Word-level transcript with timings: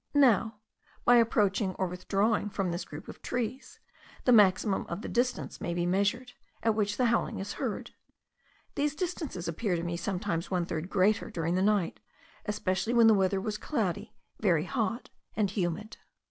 Now, 0.17 0.55
by 1.05 1.17
approaching 1.17 1.75
or 1.75 1.85
withdrawing 1.85 2.49
from 2.49 2.71
this 2.71 2.85
group 2.85 3.07
of 3.07 3.21
trees, 3.21 3.79
the 4.25 4.31
maximum 4.31 4.87
of 4.87 5.03
the 5.03 5.07
distance 5.07 5.61
may 5.61 5.75
be 5.75 5.85
measured, 5.85 6.33
at 6.63 6.73
which 6.73 6.97
the 6.97 7.05
howling 7.05 7.37
is 7.37 7.53
heard. 7.61 7.91
These 8.73 8.95
distances 8.95 9.47
appeared 9.47 9.77
to 9.77 9.83
me 9.83 9.97
sometimes 9.97 10.49
one 10.49 10.65
third 10.65 10.89
greater 10.89 11.29
during 11.29 11.53
the 11.53 11.61
night, 11.61 11.99
especially 12.47 12.95
when 12.95 13.05
the 13.05 13.13
weather 13.13 13.39
was 13.39 13.59
cloudy, 13.59 14.15
very 14.39 14.63
hot, 14.63 15.11
and 15.35 15.51
humid. 15.51 15.97